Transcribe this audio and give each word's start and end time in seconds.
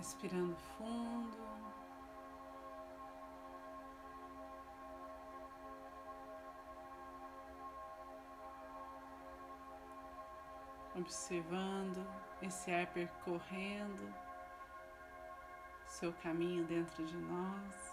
Respirando 0.00 0.56
fundo. 0.56 1.36
Observando 10.96 12.06
esse 12.40 12.72
ar 12.72 12.86
percorrendo 12.86 14.14
seu 15.86 16.14
caminho 16.14 16.64
dentro 16.64 17.04
de 17.04 17.18
nós. 17.18 17.89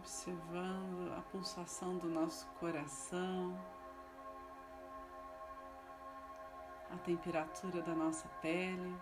Observando 0.00 1.12
a 1.12 1.20
pulsação 1.30 1.98
do 1.98 2.08
nosso 2.08 2.46
coração, 2.58 3.54
a 6.90 6.96
temperatura 6.98 7.82
da 7.82 7.94
nossa 7.94 8.26
pele. 8.40 8.96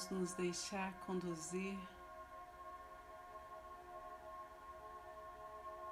Vamos 0.00 0.18
nos 0.18 0.32
deixar 0.32 0.94
conduzir 1.04 1.78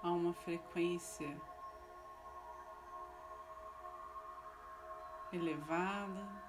a 0.03 0.11
uma 0.11 0.33
frequência 0.33 1.37
elevada. 5.31 6.47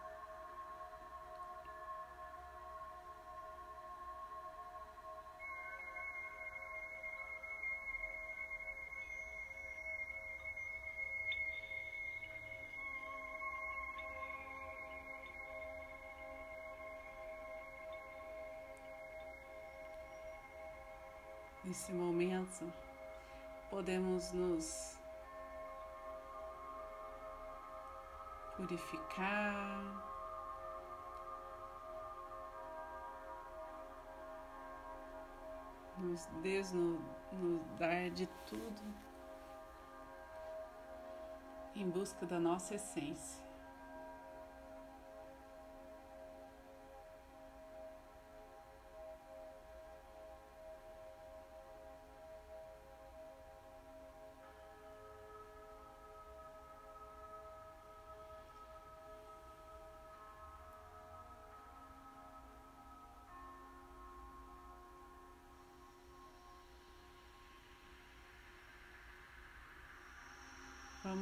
Nesse 21.79 21.93
momento, 21.93 22.73
podemos 23.69 24.33
nos 24.33 24.99
purificar, 28.57 29.81
nos 35.97 36.25
desnudar 36.41 38.09
de 38.11 38.27
tudo 38.45 38.81
em 41.75 41.89
busca 41.89 42.25
da 42.25 42.41
nossa 42.41 42.75
essência. 42.75 43.48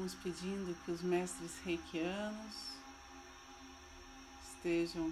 Vamos 0.07 0.23
pedindo 0.23 0.73
que 0.85 0.91
os 0.91 1.01
mestres 1.01 1.59
reikianos 1.65 2.77
estejam 4.41 5.11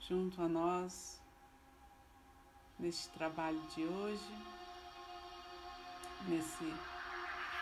junto 0.00 0.42
a 0.42 0.48
nós 0.48 1.22
neste 2.76 3.08
trabalho 3.10 3.60
de 3.68 3.84
hoje, 3.84 4.34
nesse 6.26 6.74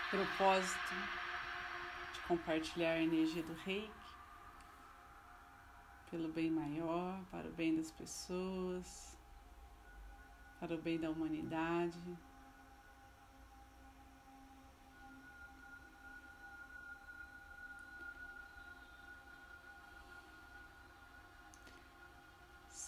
propósito 0.08 0.94
de 2.14 2.20
compartilhar 2.20 2.92
a 2.92 3.02
energia 3.02 3.42
do 3.42 3.52
reiki 3.56 3.92
pelo 6.10 6.32
bem 6.32 6.50
maior, 6.50 7.22
para 7.30 7.46
o 7.46 7.52
bem 7.52 7.76
das 7.76 7.90
pessoas, 7.90 9.18
para 10.58 10.74
o 10.74 10.78
bem 10.78 10.98
da 10.98 11.10
humanidade. 11.10 12.00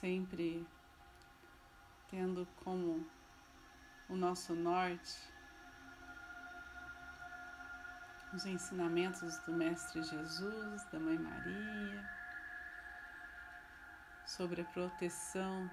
Sempre 0.01 0.65
tendo 2.09 2.47
como 2.63 3.05
o 4.09 4.15
nosso 4.15 4.55
norte 4.55 5.19
os 8.33 8.47
ensinamentos 8.47 9.39
do 9.39 9.53
Mestre 9.53 10.03
Jesus, 10.03 10.85
da 10.93 11.01
Mãe 11.01 11.19
Maria, 11.19 12.11
sobre 14.25 14.61
a 14.61 14.65
proteção 14.67 15.69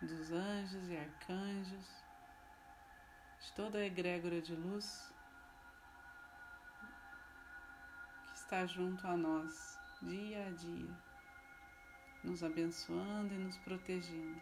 dos 0.00 0.32
anjos 0.32 0.88
e 0.88 0.96
arcanjos, 0.96 1.86
de 3.40 3.52
toda 3.52 3.78
a 3.78 3.84
egrégora 3.84 4.40
de 4.40 4.54
luz 4.54 5.12
que 8.26 8.36
está 8.36 8.64
junto 8.64 9.06
a 9.06 9.16
nós 9.16 9.78
dia 10.00 10.46
a 10.46 10.50
dia 10.52 11.09
nos 12.22 12.42
abençoando 12.42 13.34
e 13.34 13.38
nos 13.38 13.56
protegendo. 13.58 14.40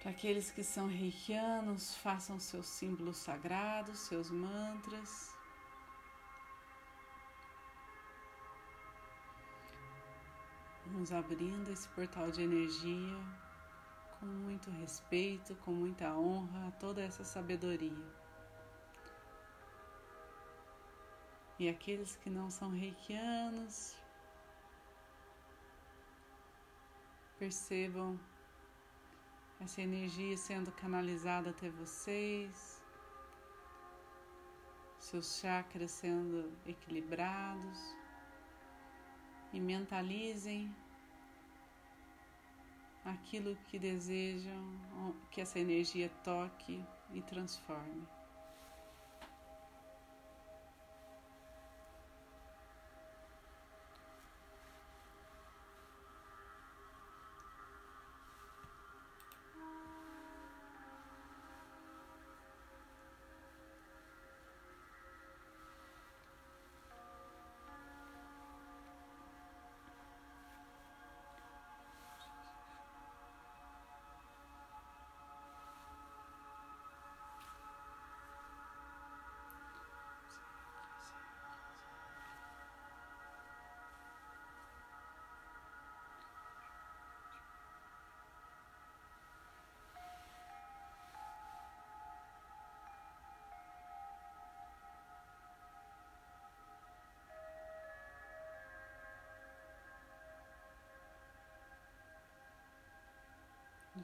Para 0.00 0.10
aqueles 0.12 0.50
que 0.50 0.62
são 0.62 0.86
reikianos, 0.86 1.96
façam 1.96 2.38
seus 2.38 2.66
símbolos 2.66 3.16
sagrados, 3.16 3.98
seus 3.98 4.30
mantras. 4.30 5.34
Vamos 10.86 11.10
abrindo 11.10 11.70
esse 11.70 11.88
portal 11.88 12.30
de 12.30 12.42
energia 12.42 13.18
com 14.20 14.26
muito 14.26 14.70
respeito, 14.70 15.56
com 15.56 15.72
muita 15.72 16.16
honra 16.16 16.68
a 16.68 16.70
toda 16.70 17.02
essa 17.02 17.24
sabedoria. 17.24 18.14
E 21.58 21.68
aqueles 21.68 22.14
que 22.16 22.30
não 22.30 22.48
são 22.50 22.70
reikianos, 22.70 23.95
Percebam 27.38 28.18
essa 29.60 29.82
energia 29.82 30.36
sendo 30.36 30.72
canalizada 30.72 31.50
até 31.50 31.68
vocês, 31.68 32.82
seus 34.98 35.38
chakras 35.38 35.90
sendo 35.90 36.50
equilibrados 36.66 37.78
e 39.52 39.60
mentalizem 39.60 40.74
aquilo 43.04 43.56
que 43.68 43.78
desejam 43.78 44.74
que 45.30 45.40
essa 45.40 45.58
energia 45.58 46.08
toque 46.24 46.84
e 47.12 47.22
transforme. 47.22 48.15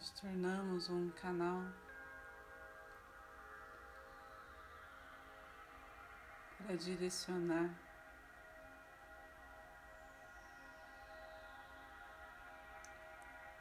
Nos 0.02 0.10
tornamos 0.10 0.88
um 0.88 1.08
canal. 1.10 1.62
Para 6.58 6.76
direcionar. 6.76 7.70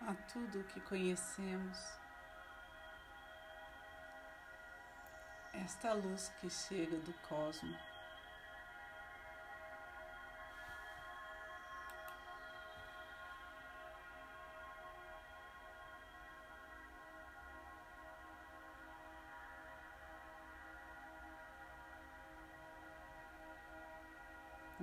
A 0.01 0.15
tudo 0.33 0.63
que 0.63 0.81
conhecemos. 0.81 1.77
Esta 5.53 5.93
luz 5.93 6.29
que 6.41 6.49
chega 6.49 6.97
do 6.97 7.13
cosmos. 7.29 7.90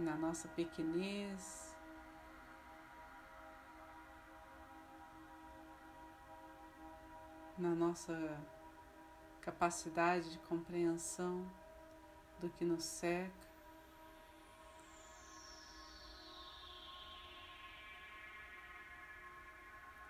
Na 0.08 0.16
nossa 0.16 0.48
pequenez, 0.48 1.76
na 7.58 7.74
nossa 7.74 8.16
capacidade 9.42 10.30
de 10.30 10.38
compreensão 10.38 11.46
do 12.40 12.48
que 12.48 12.64
nos 12.64 12.84
cerca. 12.84 13.46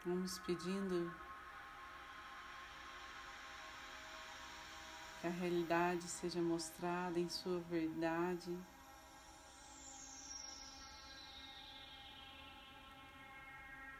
Vamos 0.06 0.38
pedindo 0.38 1.12
que 5.20 5.26
a 5.26 5.30
realidade 5.30 6.04
seja 6.04 6.40
mostrada 6.40 7.18
em 7.18 7.28
sua 7.28 7.58
verdade. 7.62 8.56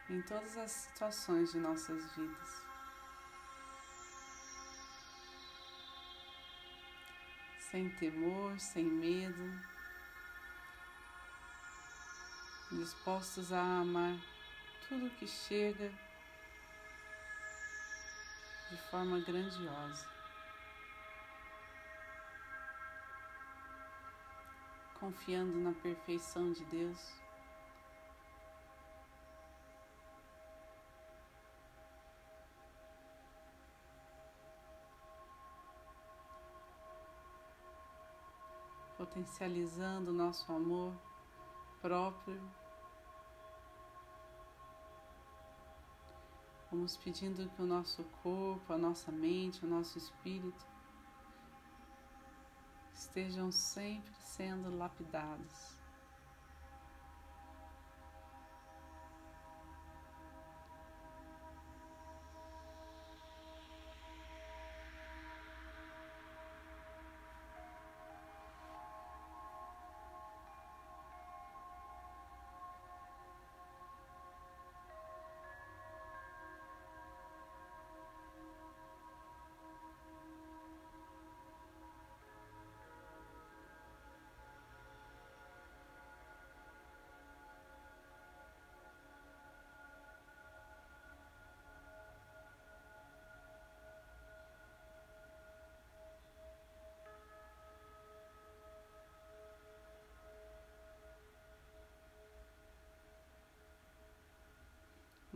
Em 0.09 0.21
todas 0.23 0.57
as 0.57 0.71
situações 0.71 1.51
de 1.51 1.59
nossas 1.59 2.03
vidas. 2.13 2.63
Sem 7.69 7.89
temor, 7.97 8.59
sem 8.59 8.83
medo, 8.83 9.61
dispostos 12.71 13.53
a 13.53 13.61
amar 13.61 14.17
tudo 14.87 15.09
que 15.11 15.27
chega 15.27 15.91
de 18.71 18.77
forma 18.89 19.19
grandiosa. 19.19 20.07
Confiando 24.99 25.59
na 25.59 25.73
perfeição 25.73 26.51
de 26.51 26.65
Deus. 26.65 27.28
Potencializando 39.19 40.11
o 40.11 40.13
nosso 40.13 40.49
amor 40.51 40.93
próprio. 41.81 42.41
Vamos 46.71 46.95
pedindo 46.97 47.49
que 47.49 47.61
o 47.61 47.65
nosso 47.65 48.03
corpo, 48.23 48.71
a 48.71 48.77
nossa 48.77 49.11
mente, 49.11 49.65
o 49.65 49.67
nosso 49.67 49.97
espírito 49.97 50.65
estejam 52.93 53.51
sempre 53.51 54.13
sendo 54.21 54.75
lapidados. 54.77 55.78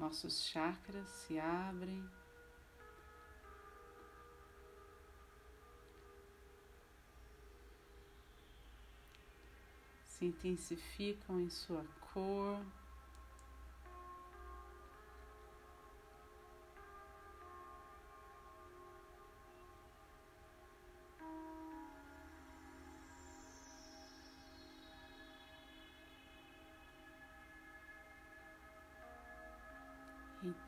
Nossos 0.04 0.44
chakras 0.44 1.08
se 1.08 1.40
abrem. 1.40 2.04
Se 10.06 10.26
intensificam 10.26 11.40
em 11.40 11.50
sua 11.50 11.86
cor. 12.14 12.60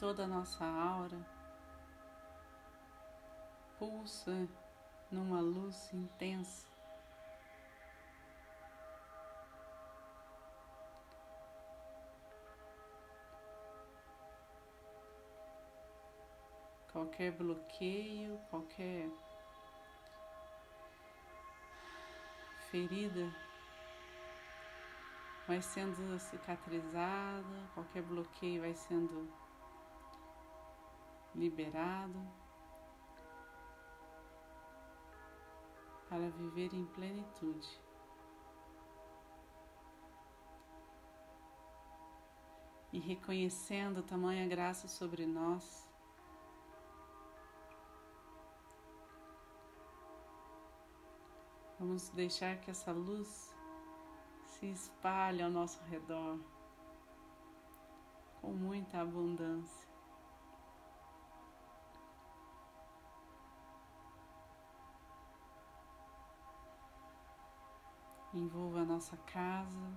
Toda 0.05 0.25
a 0.25 0.27
nossa 0.27 0.63
aura, 0.63 1.17
pulsa 3.79 4.47
numa 5.09 5.41
luz 5.41 5.91
intensa. 5.91 6.67
Qualquer 16.91 17.31
bloqueio, 17.31 18.37
qualquer 18.51 19.09
ferida 22.69 23.35
vai 25.47 25.63
sendo 25.63 26.19
cicatrizada, 26.19 27.69
qualquer 27.73 28.03
bloqueio 28.03 28.61
vai 28.61 28.75
sendo 28.75 29.44
liberado 31.35 32.19
para 36.09 36.29
viver 36.29 36.73
em 36.73 36.85
plenitude. 36.85 37.67
E 42.93 42.99
reconhecendo 42.99 44.01
tamanha 44.01 44.47
graça 44.47 44.87
sobre 44.87 45.25
nós, 45.25 45.91
vamos 51.77 52.07
deixar 52.09 52.57
que 52.61 52.71
essa 52.71 52.93
luz 52.93 53.53
se 54.45 54.67
espalhe 54.67 55.41
ao 55.41 55.49
nosso 55.49 55.83
redor 55.83 56.39
com 58.39 58.53
muita 58.53 59.01
abundância. 59.01 59.84
Envolva 68.35 68.81
a 68.81 68.85
nossa 68.85 69.15
casa, 69.17 69.91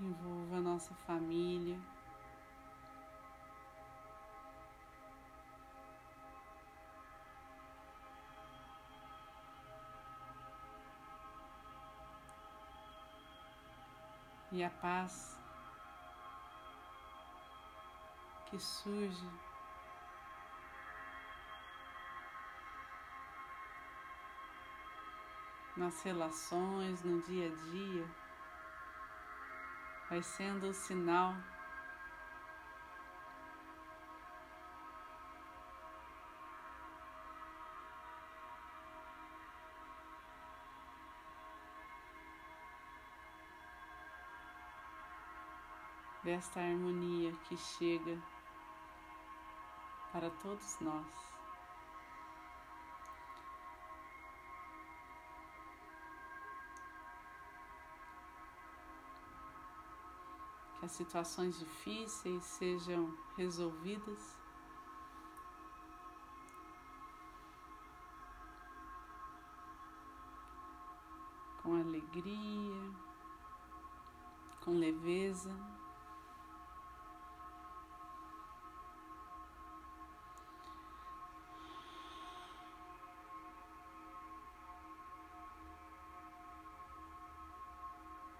envolva 0.00 0.56
a 0.56 0.60
nossa 0.60 0.94
família. 0.94 1.78
E 14.50 14.62
a 14.62 14.70
paz 14.70 15.36
que 18.46 18.58
surge 18.58 19.28
nas 25.76 26.02
relações, 26.02 27.02
no 27.02 27.20
dia 27.22 27.46
a 27.46 27.70
dia, 27.70 28.06
vai 30.08 30.22
sendo 30.22 30.68
o 30.68 30.74
sinal 30.74 31.34
desta 46.22 46.58
harmonia 46.58 47.32
que 47.48 47.56
chega 47.56 48.18
para 50.10 50.30
todos 50.30 50.80
nós. 50.80 51.33
As 60.84 60.92
situações 60.92 61.58
difíceis 61.58 62.44
sejam 62.44 63.16
resolvidas. 63.38 64.36
Com 71.62 71.80
alegria, 71.80 72.92
com 74.62 74.72
leveza. 74.72 75.50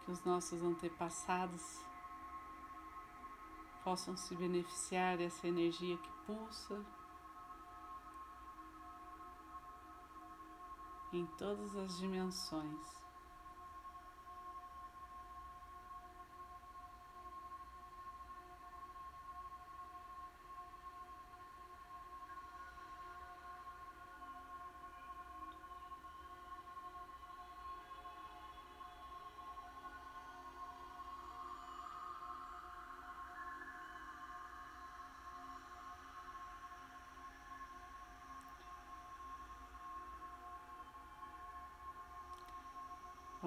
que 0.04 0.10
os 0.10 0.22
nossos 0.22 0.62
antepassados 0.62 1.80
possam 3.84 4.16
se 4.16 4.34
beneficiar 4.34 5.18
dessa 5.18 5.46
energia 5.46 5.96
que 5.98 6.10
pulsa 6.26 6.82
em 11.12 11.26
todas 11.38 11.76
as 11.76 11.98
dimensões. 11.98 13.03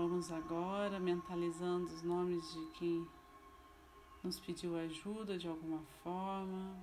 Vamos 0.10 0.32
agora 0.32 1.02
mentalizando 1.02 1.94
os 1.94 2.02
nomes 2.02 2.42
de 2.54 2.66
quem 2.80 3.06
nos 4.24 4.40
pediu 4.40 4.78
ajuda 4.78 5.38
de 5.38 5.50
alguma 5.50 5.84
forma. 6.02 6.78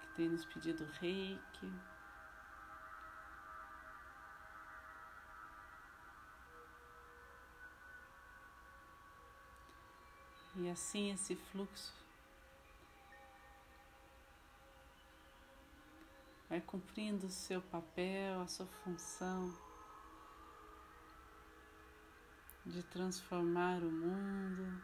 Que 0.00 0.08
tem 0.14 0.30
nos 0.30 0.46
pedido 0.46 0.86
reiki. 0.98 1.72
E 10.56 10.70
assim 10.70 11.12
esse 11.12 11.36
fluxo 11.36 12.00
vai 16.50 16.60
cumprindo 16.60 17.28
o 17.28 17.30
seu 17.30 17.62
papel, 17.62 18.40
a 18.40 18.46
sua 18.48 18.66
função 18.66 19.56
de 22.66 22.82
transformar 22.82 23.80
o 23.84 23.90
mundo. 23.90 24.82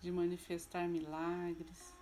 De 0.00 0.10
manifestar 0.10 0.88
milagres. 0.88 2.01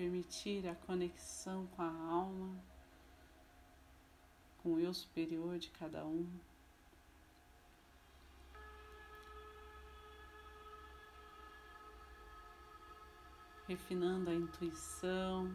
Permitir 0.00 0.66
a 0.66 0.74
conexão 0.74 1.66
com 1.66 1.82
a 1.82 1.90
alma, 1.90 2.58
com 4.62 4.72
o 4.72 4.80
eu 4.80 4.94
superior 4.94 5.58
de 5.58 5.68
cada 5.72 6.06
um. 6.06 6.26
Refinando 13.68 14.30
a 14.30 14.34
intuição, 14.34 15.54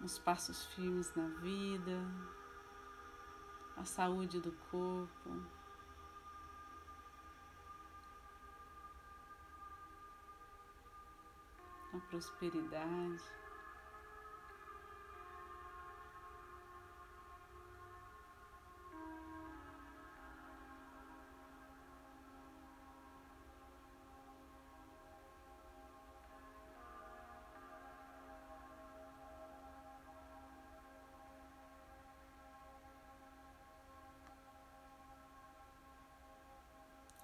os 0.00 0.18
passos 0.18 0.64
firmes 0.68 1.14
na 1.14 1.28
vida, 1.28 2.00
a 3.76 3.84
saúde 3.84 4.40
do 4.40 4.52
corpo. 4.70 5.57
Prosperidade. 12.00 13.22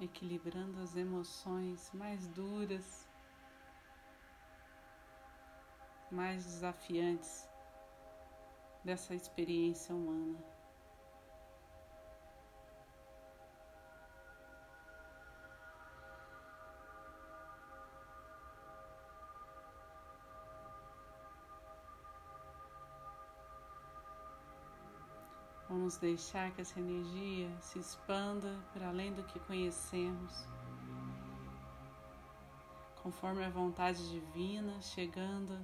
equilibrando 0.01 0.81
as 0.81 0.97
emoções 0.97 1.91
mais 1.95 2.27
duras 2.29 3.04
mais 6.11 6.45
desafiantes 6.45 7.49
dessa 8.85 9.15
experiência 9.15 9.95
humana. 9.95 10.39
Vamos 25.69 25.97
deixar 25.97 26.53
que 26.53 26.61
essa 26.61 26.79
energia 26.79 27.51
se 27.61 27.79
expanda 27.79 28.57
para 28.73 28.89
além 28.89 29.13
do 29.13 29.25
que 29.25 29.41
conhecemos, 29.41 30.47
conforme 33.03 33.45
a 33.45 33.51
vontade 33.51 34.09
divina, 34.11 34.81
chegando 34.81 35.59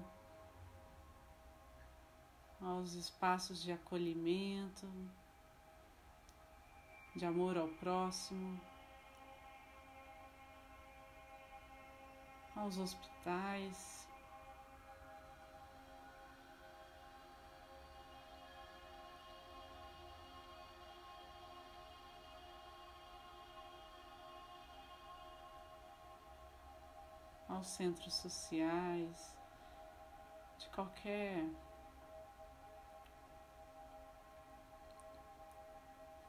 aos 2.80 2.94
espaços 2.94 3.62
de 3.62 3.72
acolhimento, 3.72 4.90
de 7.14 7.26
amor 7.26 7.58
ao 7.58 7.68
próximo, 7.68 8.58
aos 12.56 12.78
hospitais. 12.78 14.08
Aos 27.46 27.66
centros 27.66 28.14
sociais, 28.14 29.36
de 30.56 30.68
qualquer 30.70 31.44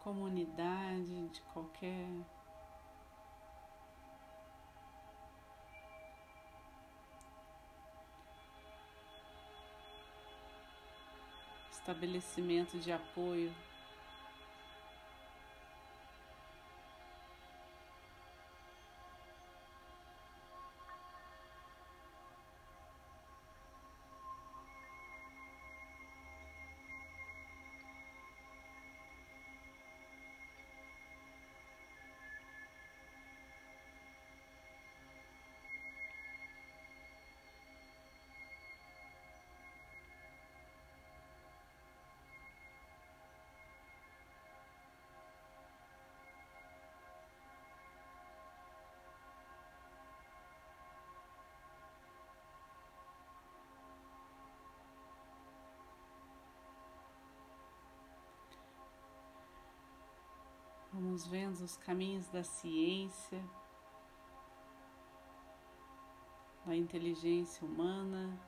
comunidade, 0.04 1.30
de 1.30 1.42
qualquer 1.54 2.08
estabelecimento 11.72 12.78
de 12.80 12.92
apoio 12.92 13.54
Vamos 61.12 61.28
vendo 61.28 61.60
os 61.60 61.76
caminhos 61.76 62.30
da 62.30 62.42
ciência, 62.42 63.44
da 66.66 66.74
inteligência 66.74 67.68
humana, 67.68 68.40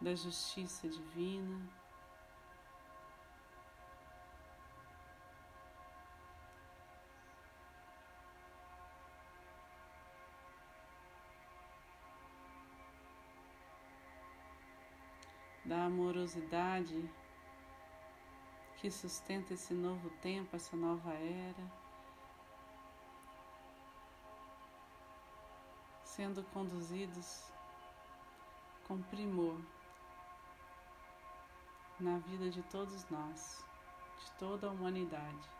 da 0.00 0.14
justiça 0.14 0.88
divina. 0.88 1.60
Da 15.66 15.84
amorosidade 15.84 17.10
que 18.80 18.90
sustenta 18.90 19.52
esse 19.52 19.74
novo 19.74 20.08
tempo, 20.22 20.56
essa 20.56 20.74
nova 20.74 21.12
era, 21.12 21.70
sendo 26.02 26.42
conduzidos 26.44 27.52
com 28.88 29.02
primor 29.02 29.60
na 32.00 32.18
vida 32.20 32.48
de 32.48 32.62
todos 32.62 33.06
nós, 33.10 33.62
de 34.18 34.32
toda 34.38 34.66
a 34.66 34.70
humanidade. 34.70 35.59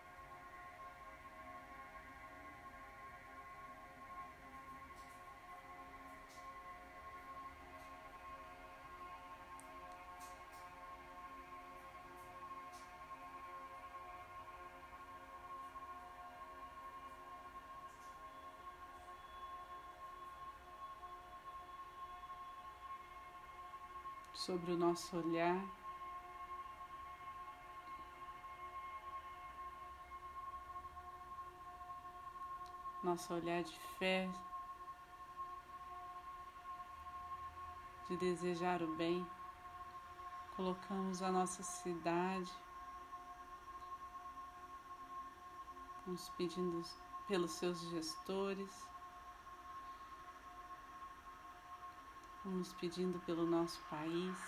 Sobre 24.51 24.73
o 24.73 24.77
nosso 24.77 25.17
olhar. 25.17 25.65
Nosso 33.05 33.33
olhar 33.33 33.63
de 33.63 33.79
fé, 33.97 34.29
de 38.09 38.17
desejar 38.17 38.83
o 38.83 38.93
bem, 38.97 39.25
colocamos 40.57 41.23
a 41.23 41.31
nossa 41.31 41.63
cidade, 41.63 42.53
nos 46.05 46.29
pedindo 46.31 46.83
pelos 47.29 47.53
seus 47.53 47.81
gestores. 47.83 48.85
Vamos 52.43 52.73
pedindo 52.73 53.21
pelo 53.21 53.45
nosso 53.47 53.79
país. 53.91 54.39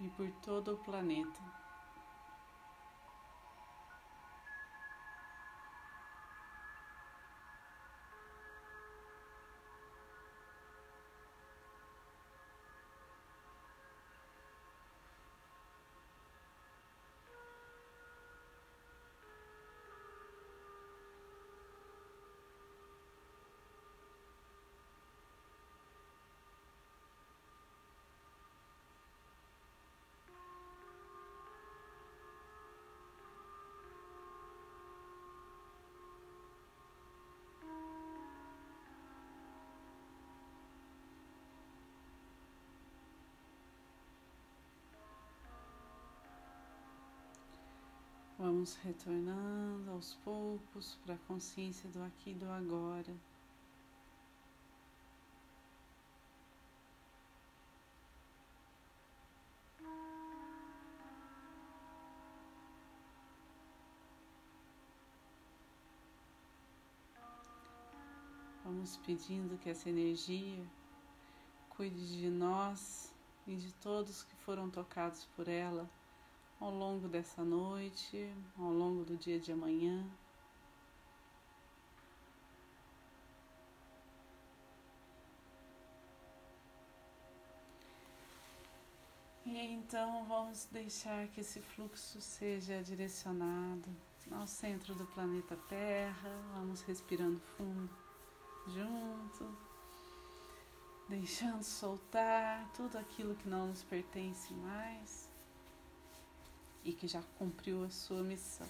E 0.00 0.08
por 0.10 0.30
todo 0.42 0.74
o 0.74 0.76
planeta. 0.78 1.40
Vamos 48.60 48.76
retornando 48.84 49.90
aos 49.90 50.16
poucos 50.16 50.98
para 51.02 51.14
a 51.14 51.18
consciência 51.26 51.88
do 51.88 52.02
aqui 52.02 52.32
e 52.32 52.34
do 52.34 52.44
agora. 52.50 53.16
Vamos 68.62 68.98
pedindo 68.98 69.56
que 69.56 69.70
essa 69.70 69.88
energia 69.88 70.62
cuide 71.70 72.18
de 72.18 72.28
nós 72.28 73.10
e 73.46 73.56
de 73.56 73.72
todos 73.76 74.22
que 74.22 74.36
foram 74.36 74.68
tocados 74.68 75.24
por 75.34 75.48
ela 75.48 75.88
ao 76.60 76.70
longo 76.70 77.08
dessa 77.08 77.42
noite, 77.42 78.30
ao 78.58 78.70
longo 78.70 79.02
do 79.02 79.16
dia 79.16 79.40
de 79.40 79.50
amanhã. 79.50 80.04
E 89.46 89.58
então 89.58 90.24
vamos 90.26 90.66
deixar 90.70 91.26
que 91.28 91.40
esse 91.40 91.60
fluxo 91.60 92.20
seja 92.20 92.82
direcionado 92.82 93.88
ao 94.30 94.46
centro 94.46 94.94
do 94.94 95.06
planeta 95.06 95.56
Terra. 95.68 96.30
Vamos 96.54 96.82
respirando 96.82 97.40
fundo 97.56 97.90
junto, 98.68 99.58
deixando 101.08 101.64
soltar 101.64 102.70
tudo 102.74 102.98
aquilo 102.98 103.34
que 103.34 103.48
não 103.48 103.68
nos 103.68 103.82
pertence 103.82 104.52
mais 104.52 105.29
e 106.84 106.92
que 106.92 107.06
já 107.06 107.22
cumpriu 107.38 107.84
a 107.84 107.90
sua 107.90 108.22
missão. 108.22 108.68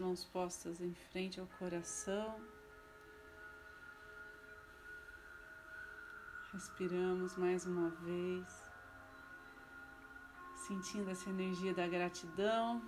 mãos 0.00 0.24
postas 0.24 0.80
em 0.80 0.94
frente 0.94 1.38
ao 1.38 1.46
coração. 1.58 2.40
Respiramos 6.52 7.36
mais 7.36 7.66
uma 7.66 7.90
vez, 7.90 8.46
sentindo 10.66 11.10
essa 11.10 11.28
energia 11.28 11.72
da 11.74 11.86
gratidão. 11.86 12.82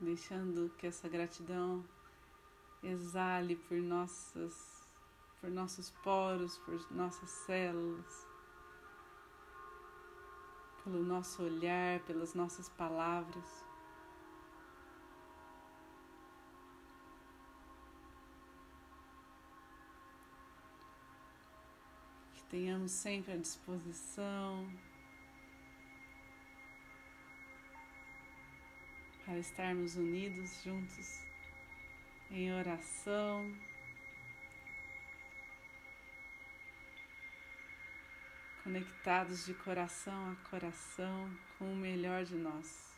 Deixando 0.00 0.70
que 0.78 0.86
essa 0.86 1.08
gratidão 1.08 1.84
exale 2.82 3.56
por 3.56 3.78
nossas 3.78 4.78
por 5.40 5.50
nossos 5.50 5.90
poros, 6.02 6.58
por 6.58 6.80
nossas 6.90 7.30
células 7.30 8.28
pelo 10.88 11.02
nosso 11.02 11.42
olhar, 11.42 12.00
pelas 12.00 12.32
nossas 12.32 12.68
palavras. 12.70 13.64
Que 22.34 22.42
tenhamos 22.44 22.90
sempre 22.90 23.32
à 23.32 23.36
disposição 23.36 24.66
para 29.28 29.38
estarmos 29.38 29.94
unidos 29.94 30.62
juntos 30.64 31.22
em 32.30 32.50
oração. 32.50 33.54
conectados 38.64 39.46
de 39.46 39.54
coração 39.54 40.32
a 40.32 40.50
coração 40.50 41.34
com 41.56 41.72
o 41.72 41.76
melhor 41.76 42.22
de 42.22 42.36
nós. 42.36 42.92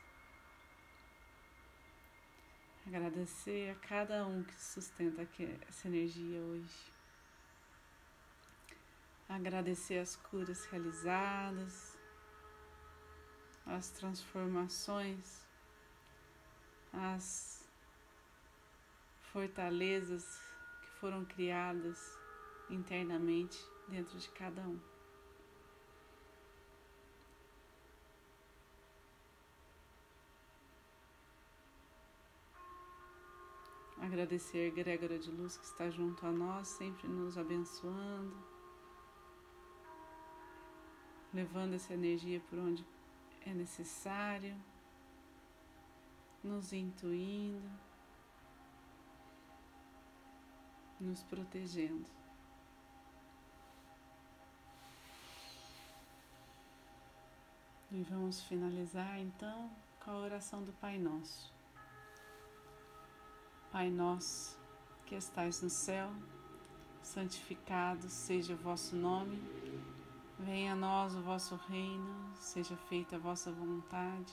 Agradecer 2.85 3.71
a 3.71 3.87
cada 3.87 4.27
um 4.27 4.43
que 4.43 4.61
sustenta 4.61 5.29
essa 5.69 5.87
energia 5.87 6.41
hoje. 6.41 6.93
Agradecer 9.29 9.99
as 9.99 10.17
curas 10.17 10.65
realizadas, 10.65 11.97
as 13.65 13.91
transformações, 13.91 15.50
as 16.93 17.69
fortalezas 19.33 20.25
que 20.83 20.89
foram 21.01 21.25
criadas 21.25 22.19
internamente 22.69 23.59
dentro 23.89 24.19
de 24.19 24.29
cada 24.31 24.61
um. 24.63 24.81
Agradecer 34.01 34.71
Grégora 34.71 35.19
de 35.19 35.31
Luz 35.31 35.59
que 35.59 35.65
está 35.67 35.91
junto 35.91 36.27
a 36.27 36.33
nós, 36.33 36.69
sempre 36.69 37.07
nos 37.07 37.37
abençoando, 37.37 38.35
levando 41.35 41.75
essa 41.75 41.93
energia 41.93 42.41
por 42.49 42.59
onde 42.59 42.85
é 43.45 43.53
necessário, 43.53 44.57
nos 46.43 46.73
intuindo, 46.73 47.69
nos 51.01 51.23
protegendo. 51.23 52.07
E 57.93 58.03
vamos 58.05 58.41
finalizar 58.43 59.19
então 59.19 59.71
com 60.05 60.13
a 60.13 60.19
oração 60.19 60.63
do 60.63 60.73
Pai 60.75 60.99
Nosso. 60.99 61.53
Pai 63.73 63.89
nosso, 63.89 64.59
que 65.07 65.15
estais 65.15 65.63
no 65.63 65.71
céu, 65.71 66.11
santificado 67.03 68.09
seja 68.09 68.55
o 68.55 68.57
vosso 68.57 68.97
nome, 68.97 69.41
venha 70.41 70.73
a 70.73 70.77
nós 70.77 71.15
o 71.15 71.23
vosso 71.23 71.55
reino, 71.69 72.33
seja 72.35 72.77
feita 72.77 73.15
a 73.15 73.19
vossa 73.19 73.53
vontade, 73.53 74.33